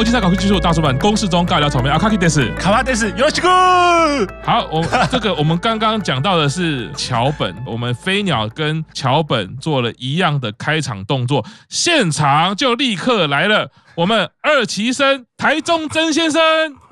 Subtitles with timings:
[0.00, 3.44] 东欧经济搞科技术大叔版公式中尬聊草莓阿卡基德斯卡巴德斯有请。
[4.42, 4.82] 好，我
[5.12, 16.40] 这个我们刚刚讲到的是桥本，我们飞鸟跟桥本做了一样的开场动作，现场就立刻来了我们二期生台中曾先生。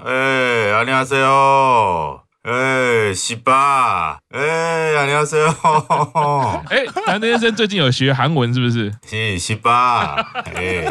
[0.04, 8.92] 哎，阿尼亚塞哦，哎，西巴，哎，阿尼亚塞哦， 哎，台中先生最近有学韩文是不是？
[9.08, 10.14] 是西巴，
[10.54, 10.84] 哎。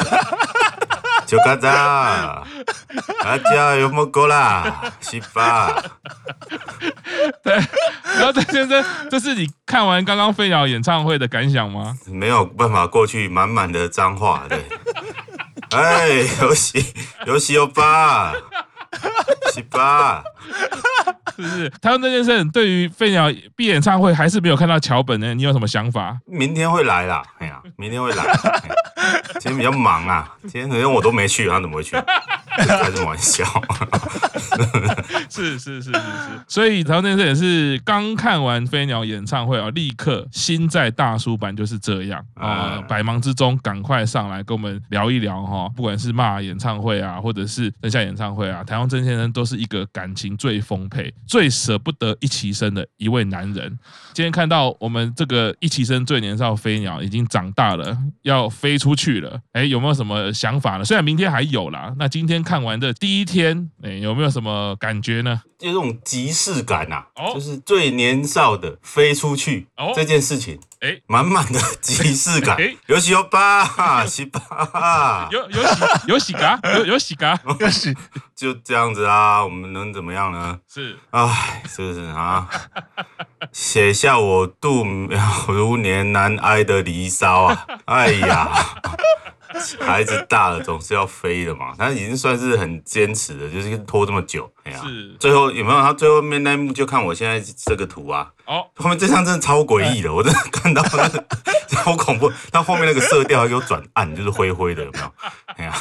[1.27, 4.81] 就嘎子，阿家有没过啦？
[5.02, 5.70] 西巴，
[7.44, 7.53] 对，
[8.16, 11.98] 然后曾先生，这是你看完刚刚飞鸟演唱会的感想吗？
[12.08, 14.66] 没有办法过去，满满的脏话，对。
[15.72, 16.08] 哎，
[16.41, 16.94] 有喜
[17.26, 18.31] 有喜欧巴，
[19.52, 20.23] 西巴，
[21.38, 21.69] 是不是？
[21.80, 25.33] 台湾这件事，对于飞鸟闭演唱会还是没有看到桥本呢？
[25.33, 26.17] 你有什么想法？
[26.25, 28.25] 明天会来啦，哎呀，明天会来。
[29.39, 31.95] 今天比较忙啊，今天可能我都没去，他怎么会去？
[32.57, 33.45] 开什么玩笑？
[35.29, 35.99] 是是是是是，
[36.47, 53.78] 所以台湾电视也是刚看完飞鸟演唱会啊，立刻心在大叔版就是这样啊，百忙之中赶快上来跟我们聊一聊哈，不管是骂演唱会啊，或者是等下演唱会啊，台湾曾先生都是一个感情最丰沛、最舍不得一起生的一位男人。
[54.14, 60.86] 今天看到我们这个一起生最年少飞鸟已经长大了，要飞出去了，哎，有没有什么想法呢？
[60.86, 65.42] 虽然明天还有啦，那今天看完的第一天，哎，有没有什么感觉呢？
[65.59, 67.03] 有这种即视感呐，
[67.34, 72.58] 就是最年少的飞出去这件事情，哎，满满的即视感。
[72.86, 77.95] 有喜有吧，喜吧，有有喜有喜嘎，有有喜嘎，有喜，
[78.36, 80.59] 就这样子啊，我们能怎么样呢？
[80.72, 82.47] 是，哎，是不是啊？
[83.51, 87.66] 写下我度秒如年难挨的离骚啊！
[87.85, 88.47] 哎呀，
[89.80, 91.74] 孩子大了总是要飞的嘛。
[91.78, 94.52] 他已经算是很坚持的，就是拖这么久。
[94.63, 95.81] 哎呀，是最后有没有？
[95.81, 98.31] 他最后面那一幕就看我现在这个图啊。
[98.46, 101.25] 哦，后面这张真的超诡异的，我真的看到那个
[101.68, 102.31] 超恐怖。
[102.52, 105.13] 他后面那个色调还给我转暗，就是灰灰的，有没有？
[105.57, 105.74] 哎呀，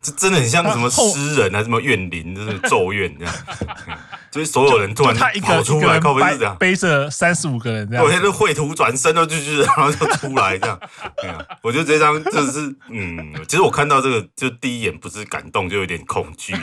[0.00, 3.34] 这真的很像什么诗人啊什么怨灵，就是咒怨这样。
[4.30, 10.78] 就是所有人突然跑出来，靠背是这样，背着三十五个人这样，我现在绘图转身都就就然后就出来这样。
[11.62, 16.54] 我觉得这张真的是，嗯，其实我看到这个就第一眼不是感动，就有点恐惧。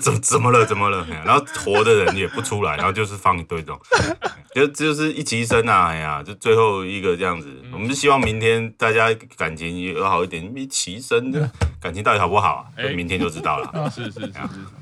[0.00, 0.66] 怎么怎么了？
[0.66, 1.06] 怎么了？
[1.24, 3.80] 然后活的人也不出来，然后就是放一堆这种，
[4.54, 5.88] 就就是一起生啊！
[5.88, 7.48] 哎呀，就最后一个这样子。
[7.72, 10.52] 我们就希望明天大家感情也好一点。
[10.56, 11.50] 一起生的
[11.80, 12.82] 感情到底好不好啊？
[12.94, 13.90] 明天就知道了。
[13.90, 14.32] 是是是是，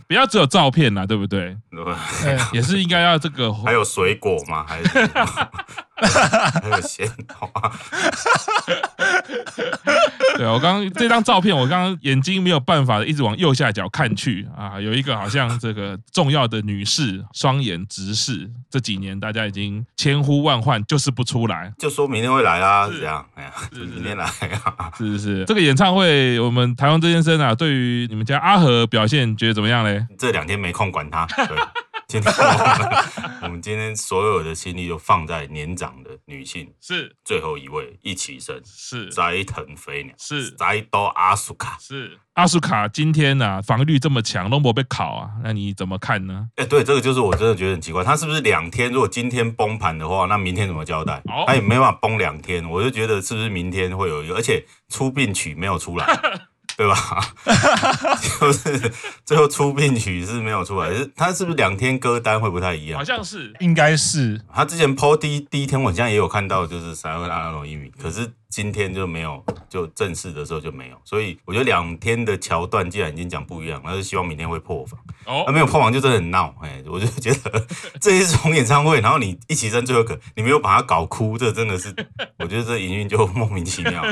[0.06, 1.56] 不要只有照片啦，对不对？
[1.70, 3.52] 对，也是应该要这个。
[3.52, 4.64] 还有水果吗？
[4.68, 4.88] 还是
[6.06, 7.72] 还有咸花？
[10.36, 18.50] 对，我刚刚这张照片，我刚刚眼睛没有办法一直往右下角看去啊，有一个好像这个重要的女士，双眼直视。
[18.70, 23.24] 这几年大家已经千呼万唤，就是不出来，就说明天会来啦，是这样。
[23.34, 24.24] 哎呀，是明天来
[24.64, 25.44] 啊， 是是是。
[25.44, 30.06] 这个演唱会，我们台湾曾先生啊，对于你们家阿和表现，觉得怎么样嘞？
[30.18, 31.26] 这两天没空管他。
[31.26, 31.46] 对
[32.12, 32.34] 今天
[33.40, 42.86] 我们， 今天所有的心力就放在年长的女性，是最后一位一起生，是斋藤飞鸟，是斋藤阿苏卡，是阿苏卡。
[42.86, 46.48] 今天呢、啊，防御这么强，都没被考啊，那你怎么看呢？
[46.56, 48.92] 哎，对，这个就是我真的觉得很奇怪，他是不是两天？
[48.92, 51.22] 如果今天崩盘的话，那明天怎么交代？
[51.46, 56.06] 他也没办法崩两天，我就觉得是不是明天会有一个，而且出殡曲没有出来。
[56.82, 57.25] 对吧？
[58.41, 58.93] 就是
[59.25, 62.98] 最后出殡曲是没有出来，是他是不是两天歌单会不太一样？
[62.98, 64.41] 好像是，应该是。
[64.53, 68.32] 他之前 PO 第一第一天，我好像也有看到，就是三个阿罗一米，可是。
[68.53, 75.01] 今天就没有，就正式的时候就没有，所以我觉得两天的桥段既然已经讲不一样，那就希望明天会破防。
[75.24, 77.66] 哦，那没有破防就真的很闹，哎，我就觉得
[78.01, 81.95] 这一场演唱会，然后你一起生最后可你没有把他搞哭，这真的是，
[82.39, 84.04] 我觉得这营运就莫名其妙。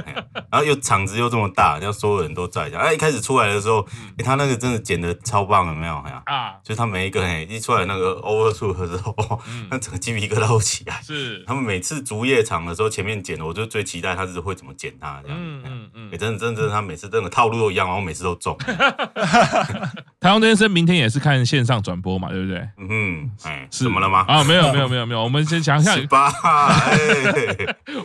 [0.50, 3.86] 然后又场子又这么大，然后所有人都在，然后一开始出来的时候，
[4.16, 5.94] 哎，他那个真的剪的超棒，有没有？
[6.24, 9.40] 啊，就是他每一个哎一出来那个 overture 的时候，
[9.70, 11.00] 那整个鸡皮疙瘩都起来。
[11.02, 14.30] 是，他们每次逐夜场的时候，前面剪的，我就最期待他。
[14.30, 15.36] 是会怎么剪他这样？
[15.36, 18.56] 嗯嗯嗯，真的真的真的，他每次真的套路都一样，然后每次都中。
[20.20, 22.58] 台湾先生明天也是看线上转播嘛，对不对？
[22.76, 24.22] 嗯，嗯，哎，是怎么了吗？
[24.28, 26.94] 啊，没有没有没有没有，我们先想想十， 八，哎，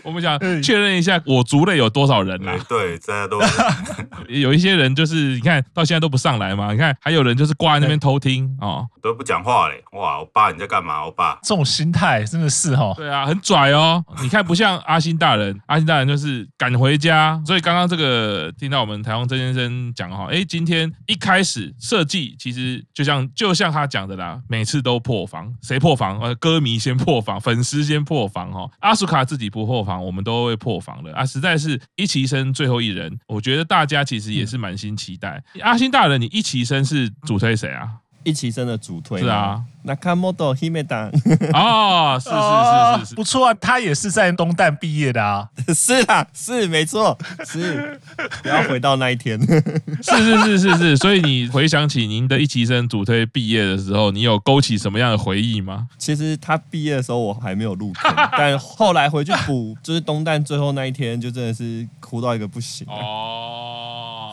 [0.01, 2.59] 我们想确认一下我族类有多少人啦哎。
[2.69, 3.41] 对，大家都
[4.33, 8.87] 有一些人就是你看到现在都不上来嘛，你看还有人就是挂在那边偷听哦。
[9.03, 9.83] 都不讲话嘞。
[9.91, 11.01] 哇，欧巴你在干嘛？
[11.01, 14.01] 欧巴，这种心态真的是哈，对啊，很拽哦。
[14.21, 17.39] 你看不像阿星大人， 阿星大人就是赶回家。
[17.45, 26.19] 所以刚刚这个听到我们台湾曾先生讲哈，哎，今天一开始设计其实就像就像他讲的啦，每次都破防，谁破防？
[26.21, 28.69] 呃，歌迷先破防，粉丝先破防哈。
[28.79, 31.25] 阿苏卡自己不破防，我们都会破防的啊！
[31.25, 35.43] 实在是一齐生最后一人，我觉得大家其实也是满心期待。
[35.61, 37.89] 阿星大人，你一起生是主推谁啊？
[38.25, 41.09] 一期生的主推是啊，Nakamoto Himeda
[41.53, 47.99] 哦，是是是是是，不错啊，他也是在东旦毕业的啊， 是啊，是没错，是。
[48.41, 49.39] 不要回到那一天，
[50.01, 55.87] 是是是是是，所以你回想起您的一期生主推毕业的时候，你有勾起什么样的回忆吗？
[55.97, 64.24] 其实他毕业的时候我还没有入坑，但后来回去补，就是东旦最后那一天，就真的是哭到一个不行哦，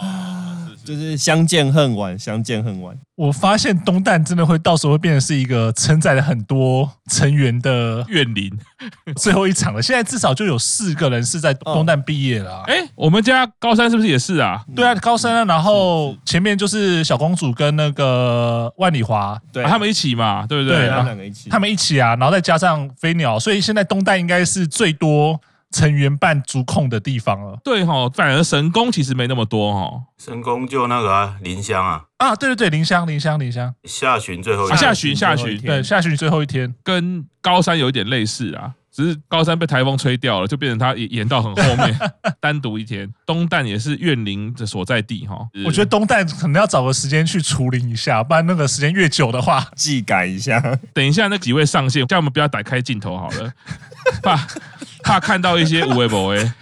[0.84, 2.96] 就是相见恨晚，相见恨晚。
[3.14, 8.50] 我发现东旦真的会到时候会变成是一个承载了很多成员的怨灵。
[9.14, 9.80] 最后一场了。
[9.80, 12.62] 现在至少就有四个人是在东旦毕业了啊。
[12.66, 14.64] 哎，我们家高三是不是也是啊？
[14.74, 20.78] 对啊，高三啊，然后前面就是小公主跟那个万里华，对啊他们一起嘛，对不对？
[20.78, 25.40] 对他们两个一起，他们一起啊，然后再加上飞鸟，所以现在东旦应该是最多
[25.72, 27.58] 成员办足控的地方了。
[27.64, 30.02] 对哈，反而神宫其实没那么多哈。
[30.18, 41.98] 神宫就那个啊，林香啊，啊，对对对，林香林香林香，下旬最后一下旬下旬，天对，下旬最后一天，跟高山有一点类似啊，只是高山被台风吹掉了，就变成他延到很后面，
[42.38, 43.12] 单独一天。
[43.26, 45.36] 东旦也是怨灵的所在地哈。
[45.64, 50.60] 我觉得东旦可能要找个时间去除灵一下，不然那个时间越久的话，技改一下。
[50.92, 53.52] 等一下那几位上线，叫我们不要打开镜头好了，
[54.22, 54.46] 怕
[55.02, 56.52] 怕看到一些 无微博哎。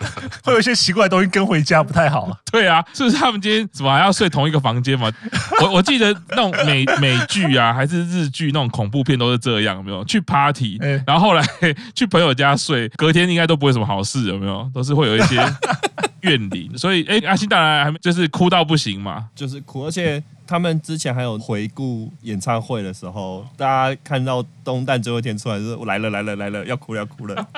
[0.43, 2.35] 会有一些奇怪的东西跟回家不太好。
[2.51, 5.11] 对啊，是不是他们今天怎么还要睡同一个房间嘛？
[5.61, 10.03] 我我记得那种美 美剧啊，还是日剧那种恐怖片都是这样，有没有？
[10.05, 11.45] 去 party，欸然后后来
[11.95, 14.69] 去朋友家睡，隔天应该都不会什么好事，有没有？
[14.75, 15.37] 都是会有一些
[16.23, 16.71] 怨灵。
[16.79, 19.29] 所以，哎，阿信当然还就是哭到不行嘛。
[19.35, 27.49] 就是哭，而且他们之前还有回顾演唱会的时候，大家看到东蛋最后一天出来，就是来了来了来了，要哭了要哭了。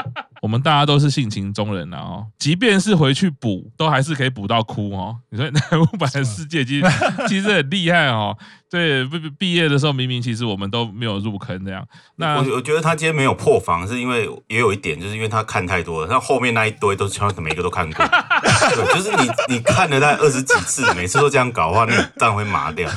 [0.42, 5.16] 我们大家都是性情中人啊哦，即便是回去补，都还是可以补到哭哦。
[5.30, 6.86] 你说那木坂的世界其实
[7.28, 8.36] 其实很厉害哦。
[8.68, 11.86] 对，毕毕业的时候明明其实我们都没有入坑这样。
[12.16, 18.04] 那我我觉得他今天没有破防，是因为也有一点，就是因为他看太多了，他后面那一堆都全每个都看过。
[18.74, 22.88] 对，就是你你看了大概二十几次，每次都这样搞的话，那你当然会麻掉。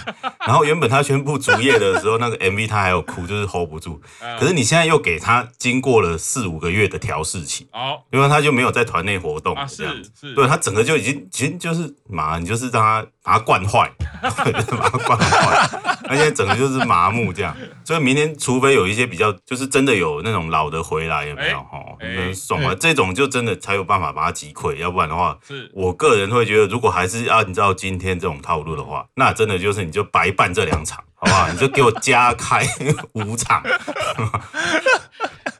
[0.45, 3.99] 然后原本他宣布主页的时候，那个 MV 他还有哭，就是 hold 不住。
[4.39, 10.11] 可是你现在又给他经过了四五个月的调试期，哦因为他就没有在团内活动啊，是这样子。
[10.19, 13.91] 是，对他整个就已经，其实就是麻，你就是让他把它惯坏，
[14.21, 15.67] 把它惯坏。
[16.07, 21.57] 他现在整个就是麻木这样，所以明天除非有一些比较，就是真的有那种老的回来，有没有？
[21.57, 22.75] 哦，哎爽啊！
[22.79, 31.47] 这种就真的才有办法把它击溃，要不然的话，是我个人会觉得，如果还是按照今天这种套路的话，那真的就是你就白办这两场，好不好？
[31.49, 32.63] 你就给我加开
[33.13, 33.63] 五场，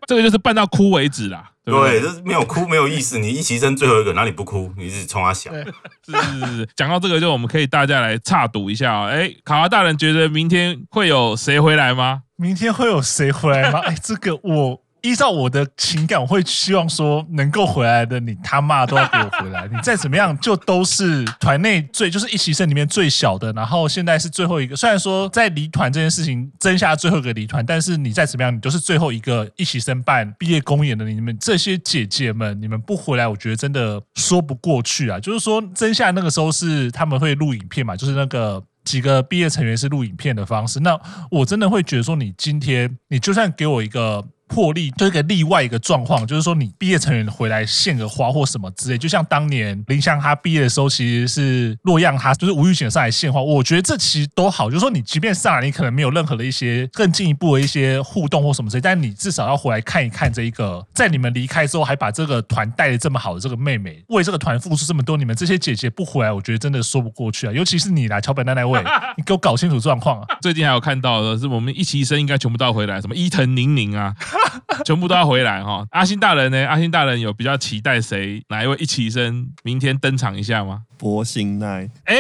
[0.06, 1.52] 这个就是办到哭为止啦。
[1.64, 3.18] 对不对，对，就是没有哭没有意思。
[3.18, 4.72] 你一起生最后一个，哪里不哭？
[4.78, 5.52] 你是冲他笑。
[5.52, 5.64] 是
[6.12, 6.70] 是是是。
[6.76, 9.10] 讲到这个，就我们可以大家来插赌一下啊、哦。
[9.10, 12.22] 哎，卡娃大人觉得明天会有谁回来吗？
[12.36, 13.80] 明天会有谁回来吗？
[13.80, 14.85] 哎，这个我。
[15.06, 19.70] 依照我的情感，我会希望说能够回来的，你他妈都要给我回来。
[19.72, 24.76] 你再怎么样，就都是团内最就是一期生里面最小的，然后现在是最后一个。
[24.76, 31.06] 虽然说在离团这件事情争下最后一个离团，但是你再怎么样，你都是最后一个一期生办毕业公演的。
[31.06, 35.20] 你们这些姐姐们，你们不回来，我觉得真的说不过去啊。
[35.20, 40.80] 就是说争下那个时候是他们会录影片嘛，就是那个几个毕业成员是录影片的方式。
[40.80, 44.26] 那我真的会觉得说，你今天你就算给我一个。
[44.48, 68.82] 破例就一个例外一个状况，就是说你毕业成员回来献个花或什么之类，就像当年林香他毕业的时候，其实是洛阳他就是吴玉贤上来献花，我觉得这其实都好，就是说你即便上来，你可能没有任何的一些更进一步的一些互动或什么之类，但你至少要回来看一看这一个，在你们离开之后还把这个团带的这么好的这个妹妹，为这个团付出这么多，你们这些姐姐不回来，我觉得真的说不过去啊，尤其是你来桥本奈那位，
[69.18, 70.28] 你给我搞清楚状况啊！
[70.42, 74.14] 最近还有看到的是我们一期生应该全部都要回来，什么伊藤宁宁啊。
[74.86, 75.86] 全部都要回来哈！
[75.92, 76.68] 阿星大人呢？
[76.68, 80.82] 阿星大人有比较期待谁哪一位一起身明天登场一下吗？
[80.98, 82.16] 博兴奈，哎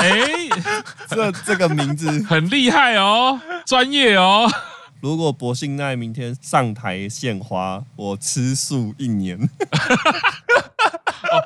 [0.00, 0.18] 哎，
[1.08, 4.50] 这这个名字 很厉害哦，专业哦。
[5.00, 9.38] 如果博信奈明天上台献花，我吃素一年。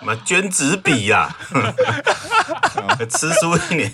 [0.01, 1.35] 我们捐纸笔呀，
[3.09, 3.93] 吃书一年，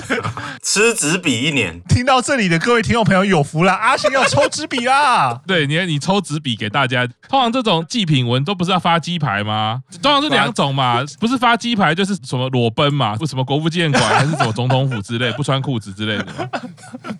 [0.62, 1.80] 吃纸笔一年。
[1.88, 5.40] 听到这里的各位听众朋友有福了，阿星要抽纸笔啦！
[5.46, 7.06] 对，你你抽纸笔给大家。
[7.28, 9.82] 通常这种祭品文都不是要发鸡排吗？
[10.02, 16.50] 通常是两种嘛，不是发鸡排就是什么裸奔嘛，不什么国父纪念馆还是什么总统府之类，不穿裤子之类的。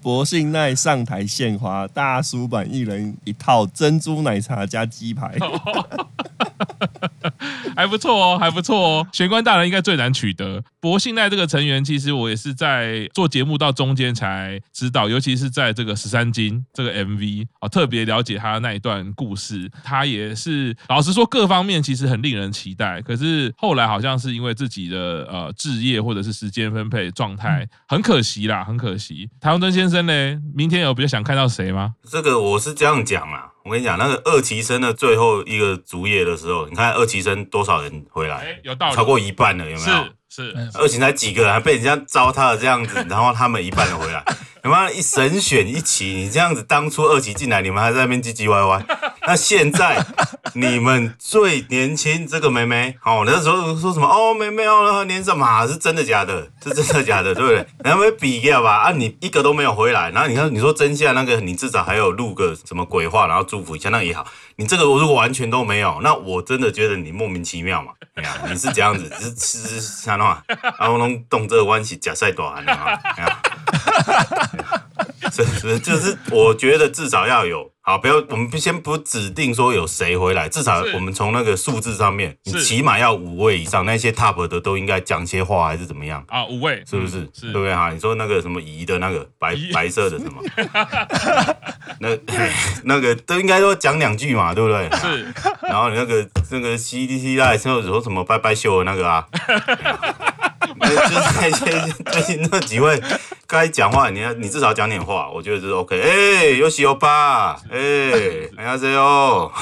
[0.02, 5.34] 博信奈上台献花，大叔版一人一套珍珠奶茶加鸡排。
[7.74, 9.06] 还不错哦，还不错哦。
[9.12, 10.62] 玄关大人应该最难取得。
[10.80, 19.70] 博信奈这个成员，其实我也是在做节目到中间才知道，尤其是在这个十三金这个 MV 啊，特别了解他那一段故事。
[19.82, 23.00] 他也是老实说，各方面其实很令人期待。
[23.00, 29.28] 可是后来好像是因为自己的呃置业或者是时间分配状态，很可惜啦，很可惜。
[29.40, 31.94] 台湾真先生呢，明天有比较想看到谁吗？
[32.10, 33.53] 这个我是这样讲啊。
[33.64, 38.36] 我跟你讲，那个二期生的最后一个主演的时候，你看二期生多少人回来？
[38.36, 40.04] 欸、有道理，超过一半了，有没有？
[40.28, 44.22] 是是，二期才几个人，还被人家糟蹋了这样子，然后他们一半人回来。
[44.62, 48.84] 他妈一神选一起，你这样子当初二期进来，你们还在那边唧唧歪歪。
[49.26, 50.04] 那现在
[50.54, 55.66] 你们最年轻这个妹妹，哦，那时候说什么哦，妹妹哦，年什么？
[55.66, 56.48] 是真的假的？
[56.64, 57.34] 是真的假的？
[57.34, 57.66] 对不对？
[57.84, 58.78] 然后没比一下吧？
[58.78, 60.10] 啊，你一个都没有回来。
[60.10, 64.26] 然后你看，你说真相那个，你至少还有录个什么鬼话，然后祝福一下，那也好。
[64.56, 67.92] 你这个如果完全都没有，那我真的觉得你莫名其妙嘛。
[68.14, 70.42] 哎呀，你是这样子，是是啥的话，
[70.78, 73.00] 然后弄动这个关系假赛短啊。
[75.32, 86.46] 是是，就是我觉得至少要有好，不要我们先不指定说有谁回来，至少我们从那个数字上面，你起码要五位以上，那些 top 的都应该讲些话还是怎么样啊？
[86.46, 87.18] 五位是不是？
[87.18, 87.90] 嗯、是对不对哈？
[87.92, 90.42] 你说那个什么姨的那个白白色的什么，
[92.00, 92.08] 那
[92.84, 94.88] 那个都应该都讲两句嘛，对不对？
[94.98, 95.26] 是。
[95.62, 99.26] 然后你那个那个 CDC 那时候说什么拜拜秀的那个啊，
[100.80, 103.00] 就是那些最近那几位。
[103.46, 106.00] 该讲话，你要你至少讲点话，我觉得这是 OK。
[106.00, 109.52] 哎、欸，有喜有吧，哎、欸， 哎呀，谁哦？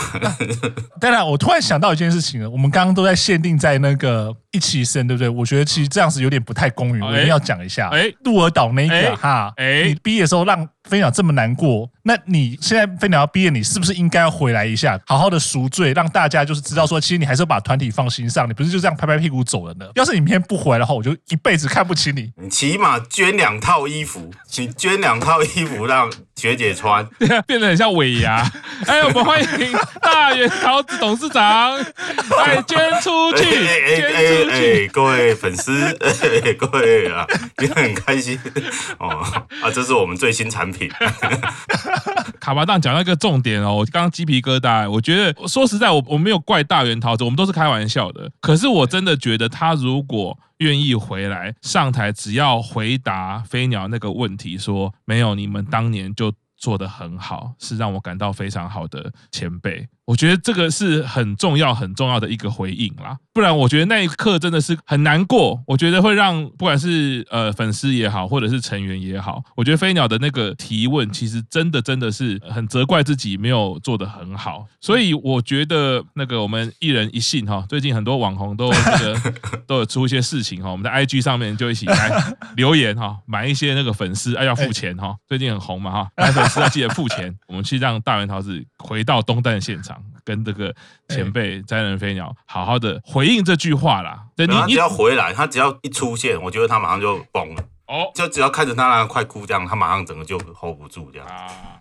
[1.00, 5.28] 当然，我突然想到一件事情了，我们刚刚都在限定在那个一起生，对不对？
[5.28, 7.88] 我觉得其实这样子有点不太公允，我一定要讲一下。
[7.88, 19.86] 哎，鹿儿岛那个、欸、哈，哎、欸，你毕业的时候让飞鸟这么难过，那你现在飞鸟要毕业，你是不是应该要回来一下，好好的赎罪，让大家就是知道说，其实你还是要把团体放心上，你不是就这样拍拍屁股走了呢？
[19.94, 22.30] 要是你明天不回来的话，我就一辈子看不起你。
[22.36, 23.52] 你起码捐两。
[23.62, 26.10] 套衣服，请捐两套衣服让
[26.42, 27.06] 学姐穿，
[27.46, 28.44] 变得很像尾牙。
[28.88, 31.76] 哎，我们欢迎大元桃子董事长，
[32.44, 33.44] 哎，捐出去，
[33.94, 35.96] 捐出去，各位粉丝，
[36.58, 37.24] 各位啊，
[37.60, 38.36] 也很开心
[38.98, 39.08] 哦
[39.62, 40.90] 啊，这是我们最新产品。
[42.40, 44.90] 卡巴当讲到一个重点哦，我刚刚鸡皮疙瘩。
[44.90, 48.28] 我觉得说实在，我我没有怪大元桃子，我们都是开玩笑的。
[48.40, 50.36] 可是我真的觉得他如果。
[50.62, 59.86] 愿意回来上台，只要回答飞鸟那个问题，说没有，你们当年就做得很好，是让我感到非常好的前辈。
[60.04, 65.62] 我觉得这个是很重要、很重要的一个回应啦，不然我觉得那一刻真的是很难过。
[65.64, 74.66] 我觉得会让不管是呃粉丝也好，或者是成员也好，我觉得飞鸟的那个提问，其实真的真的是很责怪自己没有做得很好。
[74.80, 79.32] 所以我觉得那个我们一人一信哈，最近很多网红都这个
[79.68, 82.10] 都有出一些事情哈，我们在 IG 上面就一起来
[82.56, 89.92] 留言哈，买一些那个粉丝哎要付钱哈，最近很红嘛哈，买粉丝要记得付钱，我们去让大元桃子回到东旦现场。
[90.24, 90.74] 跟这个
[91.08, 94.24] 前辈灾人飞鸟好好的回应这句话啦。
[94.36, 97.64] 对，你只要回来，他只要一出现，我觉得他马上就崩了。
[97.86, 101.28] 哦，就只要看着他那快哭这样，他马上整个就 hold 不住这样。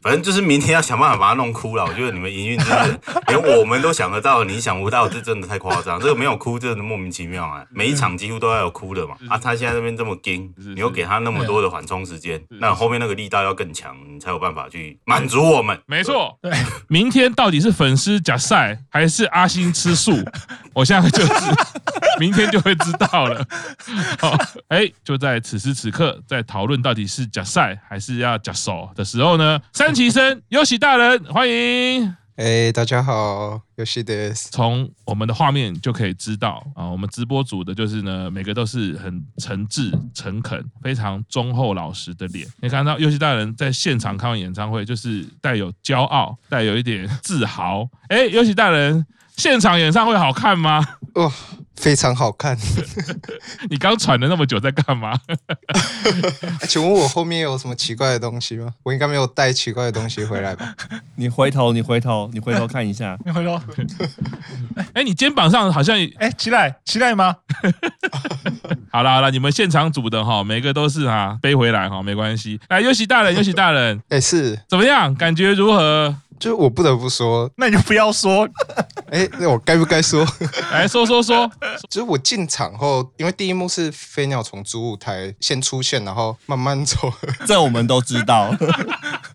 [0.01, 1.86] 反正就是明天要想办法把他弄哭了。
[1.86, 6.00] 我觉得你们营运真的连我们都想得到，你想不到，这真的太夸张。
[6.00, 7.63] 这个没有哭，真的莫名其妙啊！
[7.70, 9.15] 每一场几乎都要有哭的嘛。
[9.29, 15.79] 啊，他现在这边这么硬，你又给他那么多的缓冲时间，那后面那个力道要更强，你才有办法去满足我们。
[15.86, 16.51] 没错，对，
[16.89, 20.17] 明天到底是粉丝假赛还是阿星吃素？
[20.74, 21.34] 我现在就是
[22.22, 23.44] 明天就会知道了。
[24.22, 24.38] 好，
[24.68, 26.22] 哎，就在此时此刻。
[26.28, 32.16] 在讨论到底是假赛还是要假手的时候呢，三崎生优喜大人欢迎。
[32.38, 34.50] 哎、欸，大家好，优喜です。
[34.51, 42.48] 从我们的画面就可以知道啊，我们直播组的就是呢，每个都是很诚挚、诚恳、非常忠厚老实的脸。
[42.62, 47.90] 你看到优喜大人在现场看完演唱会，就是带有骄傲，带有一点自豪。
[48.10, 49.06] 哎、欸，优喜大人，
[49.38, 50.86] 现场演唱会好看吗？
[51.16, 51.32] 哦
[51.82, 52.56] 非常好看。
[53.70, 55.20] 你刚喘了那么久，在干嘛？
[56.70, 58.72] 请问我后面有什么奇怪的东西吗？
[58.84, 60.74] 我应该没有带奇怪的东西回来吧？
[61.18, 63.60] 你回头，你回头，你回头看一下，你回头。
[64.94, 67.36] 哎，你肩膀上好像哎，期待期待吗？
[68.92, 72.60] 好了好了，你们现场组的哈，每个都是哈背回来哈，没关系。
[72.70, 75.16] 来，尤喜大人，尤喜大人，哎，是怎么样？
[75.16, 76.16] 感觉如何？
[76.42, 78.50] 就我不得不说，那你就不要说。
[79.12, 80.26] 哎，那我该不该说？
[80.74, 81.50] 来说说说。
[81.88, 86.98] 就是我进场后，因为第一幕是飞鸟从主舞台先出现，然后慢慢走。
[87.46, 88.52] 这我们都知道。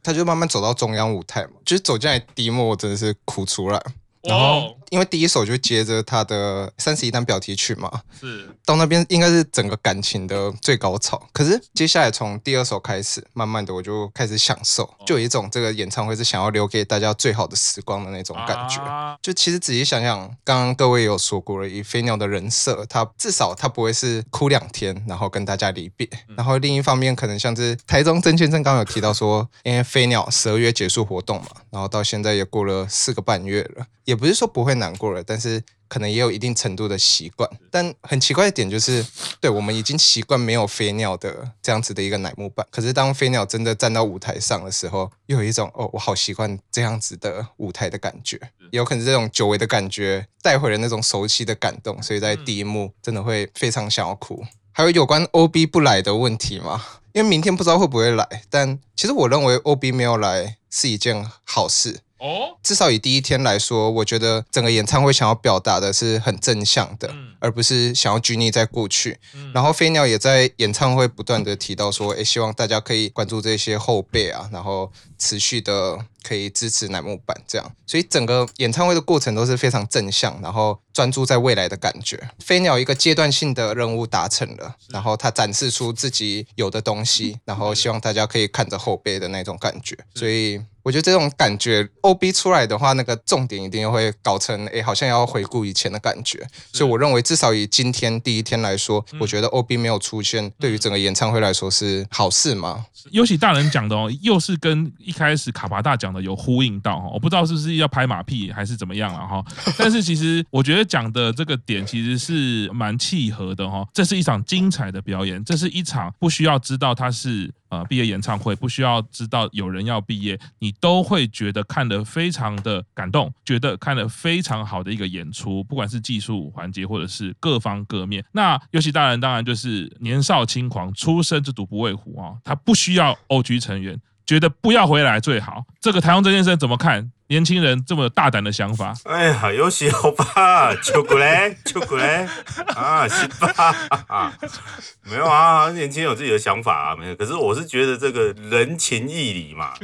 [0.03, 3.81] 他就慢慢走到中央舞台嘛，就是走进来第一幕，我真的是哭出来。
[4.23, 11.21] 然后，因为第一首就接着他的三十一单表题曲嘛，是到那边应该是整个感情的最高潮。
[11.33, 18.81] 可是接下来从第二首开始，慢慢的我就开始享受，就有一种这个演唱会是想要留给大家最好的时光的那种感觉。
[19.23, 26.09] 就其实仔细想想，刚刚各位有说过了，以飞鸟的人设，他至少他不会是哭两天，然后跟大家离别。
[26.37, 33.87] 然后另一方面，可能像是台中曾先生刚刚有提到说，因为飞鸟十二月结束活动嘛，然后到现在也过了四个半月了。
[34.05, 37.49] 也不是说不会难过了，但是可能也有一定程度的习惯。
[37.71, 39.05] 但很奇怪的点就是，
[39.41, 48.37] 对，我们已经习惯没有飞鸟的这样子的一个乃木板，可是当飞鸟真的站到舞台上的时候，又有一种哦，我好习惯这样子的舞台的感觉。
[48.73, 54.45] 也有可能是这种久违的感觉带回了那种熟悉的感动，所以在第一幕真的会非常想要哭。
[54.73, 56.85] 还有有关 OB 不来的问题吗？
[57.13, 62.01] 因为明天不知道会不会来，但其实我认为 OB 没有来是一件好事。
[62.19, 69.19] 哦，至少以第一天来说，我觉得整个演唱会想要表达的是很正向的，嗯、而不是想要拘泥在过去。
[69.35, 77.73] 嗯、然后飞鸟也在演唱会不断的提到说，诶，希望大家可以关注这些后辈啊，然后持续的可以支持乃木坂这样。
[77.87, 82.21] 所以整个演唱会的过程都是非常正向，然后专注在未来的感觉。
[82.39, 89.97] 飞鸟一个阶段性的任务达成了，然后他展示出自己有的东西，然后希望大家可以看着后辈的那种感觉。
[90.15, 90.61] 所以。
[90.87, 96.47] 我觉得这种感觉，OB 出来的话，那个重点一定会搞成，哎，好像要回顾以前的感觉。
[96.73, 102.87] 所以我认为，至少以今天第一天来说，嗯、我觉得 OB 没有出现，对于整个演唱会来说是好事吗？
[103.11, 109.45] 尤其大人讲的哦，又是跟一开始卡巴大讲的有呼应到哦，我不知道是不是要拍马屁还是怎么样了哈。
[109.77, 113.85] 但是其实我觉得讲的这个点其实是蛮契合的哈。
[113.93, 117.53] 这是一场精彩的表演，这是一场不需要知道它是。
[117.69, 128.25] 呃，毕业演唱会不需要知道有人要毕业，你都会觉得看得非常的感动，觉得看得非常好的一个演出，不管是技术环节或者是各方各面。
[128.33, 135.65] 那游戏大人当然就是年少轻狂，初生之犊不畏虎啊，他不需要 OG 成员，觉得不要回来最好。
[135.81, 137.11] 这个台湾这件事怎么看？
[137.29, 142.29] 年轻人这么大胆的想法，哎呀，有喜欧巴，秋过来，就过来
[142.69, 143.75] 啊，是吧
[144.07, 144.33] 啊？
[145.03, 147.17] 没有啊，年轻人有自己的想法啊，没有。
[147.17, 149.75] 可是我是觉得这个人情义理嘛，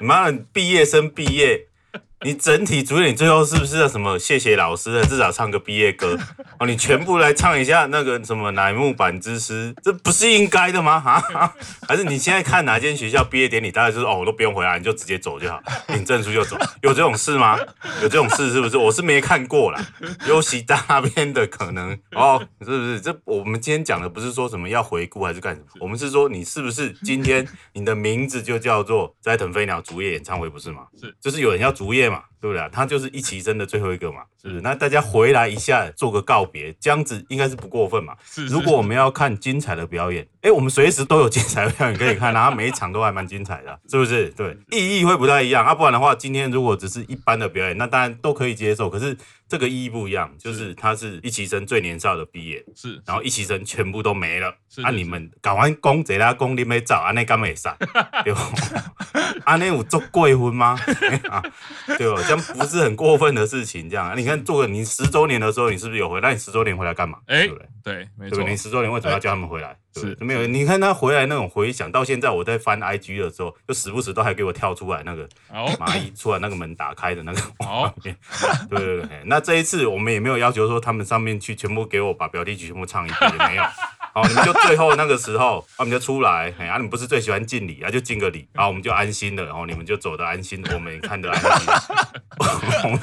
[0.00, 1.68] 你妈的毕业生毕业。
[2.22, 6.18] 你整体主演，你最后是不是要什么谢谢老师的，至少唱个毕业歌
[6.58, 6.66] 哦？
[6.66, 11.02] 你全部来唱一下那个什么乃木坂之诗，这不是应该的吗？
[11.32, 11.54] 啊？
[11.88, 17.58] 还是你现在看哪间学校毕业典礼，大家就是哦，我都不用回来，你就直接走就好，领证书就走，有这种事吗？
[18.02, 18.76] 有这种事是不是？
[18.76, 19.82] 我是没看过啦。
[20.26, 23.00] 尤其大那边的可能哦，是不是？
[23.00, 30.82] 这我们今天讲的不是说什么要回顾还是干什么，我们是说你是不是今天你的名字就叫做斋藤飞鸟主演演唱会，不是吗？
[31.00, 32.09] 是，就是有人要主演。
[32.10, 32.68] 嘛，对不对？
[32.72, 34.60] 他就是一起生的最后一个嘛，是不是？
[34.60, 38.14] 那大家回来一下，做个告别，这样子应该是不过分嘛。
[38.24, 38.54] 是，是。
[38.54, 44.28] 如果我们要看精彩的表演，哎，我们随时都有精彩的表演可以看，然后每一场都还蛮精彩的， 是不是？
[44.30, 45.64] 对，意义会不太一样。
[45.64, 48.88] 啊，不然的话，今天如果只是一般的表演，那当然都可以接受。
[48.88, 49.16] 可是。
[49.50, 57.76] 这个意义不一样，就是他是一起生最年少的毕业，是，然后一起生全部都没了，是，啊，你们搞完工，这拉工你没找，啊，那干没上，
[58.22, 58.40] 对吧？
[59.44, 60.78] 啊，那有做过婚吗？
[61.98, 62.22] 对吧？
[62.36, 66.28] 不是很过分的事情，这样，你看做个你十周年的时候，你是不是有回来？
[66.28, 67.18] 那你十周年回来干嘛？
[67.26, 67.66] 哎，对不对？
[67.82, 69.76] 对，没错，你十周年为什么要叫他们回来？
[69.94, 78.16] 是没有，你看他回来那种回想，到现在我在翻 IG 的时候，就时不时都还给我跳出来那个蚂蚁出来那个门打开的那个画面。
[78.68, 83.62] 对对对，那这一次我们也没有要求说他们上面去全部给我把表弟曲全部唱一遍，也没有。
[84.12, 91.72] 好，你们就最后那个时候，啊，你们就出来，哎，啊，你们不是最喜欢敬礼啊，就敬个礼，然后我们就安心了，然后你们就走得安心，我们也看得安心。
[92.82, 93.00] 我们，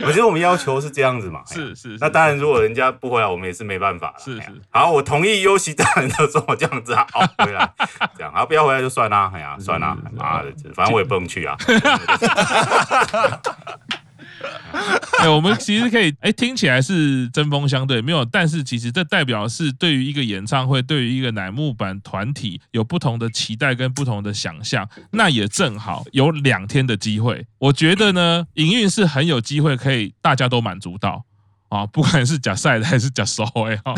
[0.00, 1.96] 我觉得我们要求是这样子嘛，是是。
[2.00, 4.14] 那当然，如果人家不回来，我们也是没办法了。
[4.18, 4.60] 是是。
[4.70, 7.70] 好，我同意优喜大人的 说这样子啊，好，回来
[8.16, 11.56] 这样，啊，不要回来就算啦，哎呀，算啦，妈的，反正我也不能去啊。
[15.20, 24.86] 哎，我们其实可以，哎，听起来是针锋相对，没有，但是其实这代表是对于一个演唱会，对于一个乃木坂团体有不同的期待跟不同的想象。
[25.12, 31.24] 那也正好有两天的机会，我觉得呢，营运是很有机会可以大家都满足到。
[31.74, 33.92] 啊，不管是假赛的还是假烧哎，哈，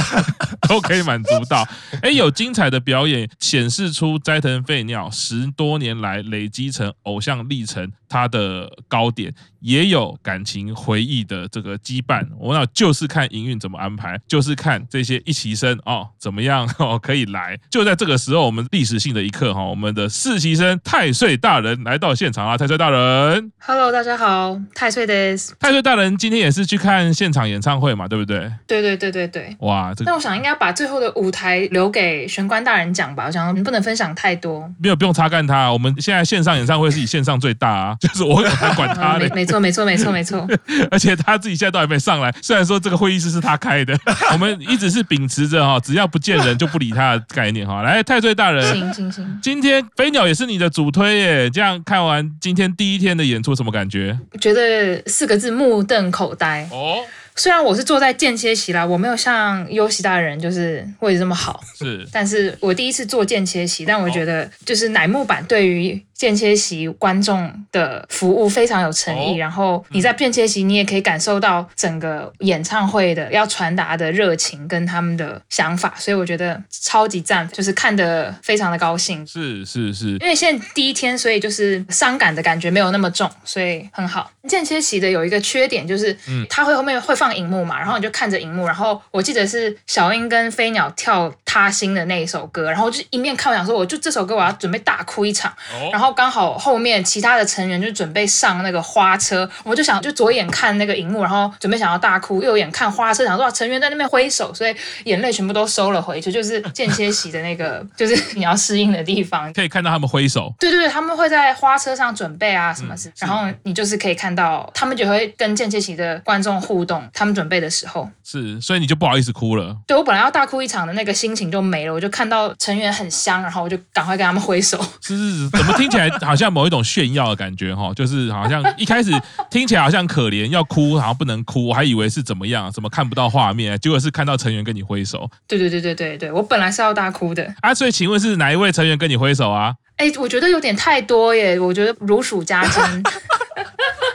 [0.67, 1.63] 都可以满足到。
[2.01, 12.27] 哎，有精彩的表演，显示出斋藤废尿十多年来累积成偶像历程他的高点，也有感情回忆的这个羁绊。
[12.39, 17.57] 我那就是看营运怎么安排，就是看这些一期生哦怎么样哦可以来。
[17.71, 22.57] 就在这个时候，我们历史性的一刻哈，我们的实习生太岁大人来到现场啊！
[22.57, 25.37] 太岁大人，Hello，大家好，太岁的。
[25.61, 27.77] 太岁大人今天也是去看现场演唱。
[27.77, 28.51] 会嘛，对不对？
[28.67, 29.55] 对对对对对。
[29.61, 33.27] 哇，这个、那我想应该把最后的舞台留给玄关大人讲吧。
[33.27, 34.67] 我想你不能分享太多。
[34.81, 35.71] 没有，不用擦干他。
[35.71, 39.29] 我们现在线上演唱会是以线上最大啊，就是我才管他的。
[39.35, 40.47] 没错没错没错没错。
[40.91, 42.35] 而且他自己现在都还没上来。
[42.43, 43.99] 虽然说这个会议室是他开的，
[44.33, 47.83] 我们一直是秉持着哈，只要不见人就不理他的概念哈。
[47.83, 49.39] 来，太岁大人，行行行。
[49.43, 51.51] 今天飞鸟也是你的主推耶。
[51.51, 54.19] 这样看完今天第一天的演出，什么感觉？
[54.33, 56.69] 我觉得四个字：目瞪口呆。
[56.71, 57.05] 哦。
[57.39, 66.03] 虽然我是坐在间歇席啦，我没有像优喜大人就是位置这么好，是，但是我第一次坐间歇席，但我觉得就是乃木坂对于。
[66.17, 79.27] 间歇席观众的服务非常有诚意，哦、然后你在间歇席，你也可以感受到整个演唱会的要传达的热情跟他们的想法，所以我觉得超级赞，就是看得非常的高兴。
[79.27, 84.31] 是是是，因为现在第一天，所以就是伤感的感觉没有那么重，所以很好。
[84.49, 96.06] 间歇席的有一个缺点就是，嗯，它会后面会放荧幕嘛，然后你就看着荧幕，然后我记得是小樱跟飞鸟跳他心的那一首歌，然后就一面看我想说，我就这首歌我要准备大哭一场，哦、然后。
[96.13, 106.31] 刚好后面其他的成员就准备上那个花车，我就想就左眼看那个荧幕，然后准备想要大哭，右眼看花车，想说成员在那边挥手，所以眼泪全部都收了回去。
[106.31, 110.53] 就是间歇席的那个， 就是你要适应的地方，可以看到他们挥手。
[110.59, 119.77] 对对对，他们会在花车上准备啊什么事，嗯、然后你就是可以看到他们就会跟间歇席的观众互动，他们准备的时候是，所以你就不好意思哭了。
[119.87, 124.77] 对，我本来要大哭一场的那个心情就没了，我就看到成员很香，然后我就赶快跟他们挥手。
[125.01, 127.93] 是是是，怎么听起来好像某一种炫耀的感觉哈？
[127.95, 129.11] 就是好像一开始
[129.51, 135.29] 听起来好像可怜要哭，好像不能哭，我还以为是怎么样，怎么看不到画面，结果是看到成员跟你挥手。
[135.49, 137.75] 对对对对对对，我本来是要大哭的啊！
[137.75, 139.75] 所以请问是哪一位成员跟你挥手啊？
[139.97, 143.03] 哎，我觉得有点太多耶，我觉得如数家珍。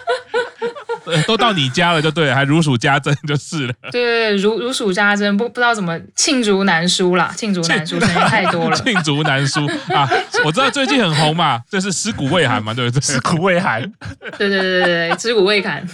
[1.28, 3.74] 都到你家了就对了，还如数家珍就是了。
[3.92, 8.78] 对对对，如 如数家珍，不不知道怎么罄竹难书啦，罄竹难书，真的太多了。
[8.84, 10.10] 罄竹难书啊！
[10.44, 13.02] 我知道最近很红嘛，就是尸骨未寒嘛，对不对？
[13.02, 13.82] 尸骨未寒。
[14.38, 15.86] 对对对对对，尸骨未寒。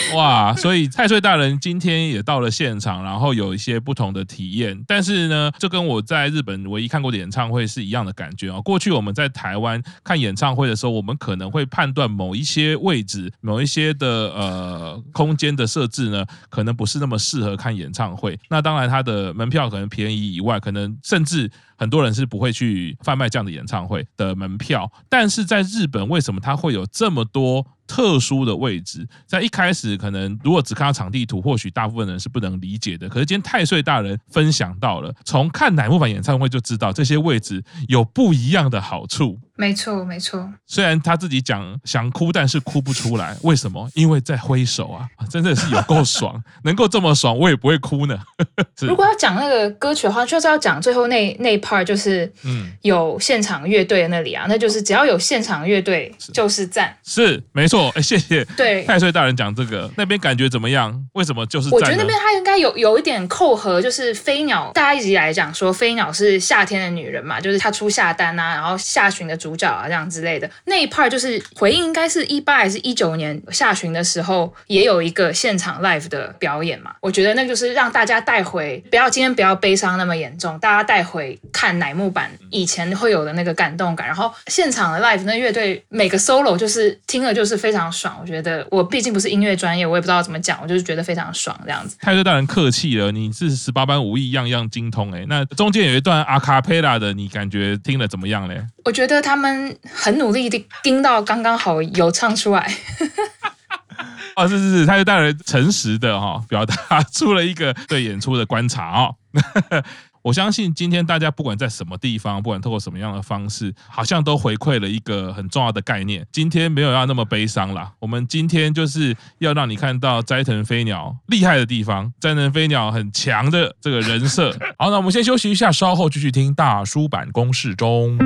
[0.14, 4.82] 哇，所以太岁大人今天也到了现场，然后有一些不同的体验。
[4.86, 8.60] 但是呢，这跟我在日本唯一看过的演唱会是一样的感觉啊。
[8.60, 18.38] 过去我们在台湾看演唱会的时候，我们可能会判断某一些位置、某一些的呃空间的设置呢，可能不是那么适合看演唱会。
[18.48, 24.90] 那当然，它的门票可能便宜以外，可能甚至很多人是不会去贩卖这样的演唱会的门票。
[25.08, 27.66] 但是在日本，为什么它会有这么多？
[27.88, 33.08] 特殊的位置，在一开始可能如果只看到场地图，或许大部分人是不能理解的。
[33.08, 39.40] 可是今天太岁大人分享到了，从看乃木坂演唱会就知道这些位置有不一样的好处。
[39.58, 40.48] 没错，没错。
[40.68, 43.36] 虽然他自己讲想哭，但是哭不出来。
[43.42, 43.90] 为什么？
[43.92, 48.16] 因为在挥手啊，真的是有够爽，能够这么爽，我也不会哭呢。
[48.86, 56.96] 如果要讲那个歌曲的话，就是要讲最后那那 part，就是嗯，有现场乐队的那里啊，那就是只要有现场乐队就是赞。
[57.02, 58.44] 是没错，哎，谢谢。
[58.56, 61.04] 对，太岁大人讲这个，那边感觉怎么样？
[61.14, 61.68] 为什么就是？
[61.74, 69.47] 我觉得那边他应该有有一点扣合，就是飞鸟，大家一直来讲说飞鸟是夏天的女人嘛，就是她出夏丹啊，然后下旬的主。
[69.48, 76.94] 主角啊，这样之类的那一 part 就是回应，应该是一八还是一九年下旬的时候，也有一个现场 live 的表演嘛。
[77.00, 84.06] 我觉得那就是让大家带回，不要今天不要悲伤那么严重，大家带回看乃木坂以前会有的那个感动感。
[84.06, 88.18] 然后现场的 live 那乐队每个 solo 就是听了就是非常爽。
[88.20, 91.96] 我觉得我毕竟不是音乐专业，我也不知道怎么讲，我就是觉得非常爽这样子。
[92.00, 95.24] 太岁大人客气了，你是十八般武艺样样精通哎。
[95.26, 98.60] 那中间有一段阿卡贝拉的，你感觉听了怎么样嘞？
[98.84, 102.70] 我觉得他们很努力的盯到刚刚好有唱出来。
[104.36, 109.14] 哦，是是是，他就当然诚实的哈、表达出了一个对演出的观察哦。
[110.22, 116.24] 我相信今天大家不管在什么地方，不管透过什么样的方式，好像都回馈了一个很重要的概念。
[116.30, 124.52] 今天没有要那么悲伤啦，我们今天就是要让你看到斋藤飞鸟厉害的地方，斋藤飞鸟很强的这个人设。
[124.78, 128.16] 好，那我们先休息一下，稍后继续听大叔坂工事中。